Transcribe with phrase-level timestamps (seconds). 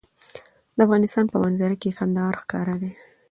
[0.75, 2.91] د افغانستان په منظره کې کندهار ښکاره دی.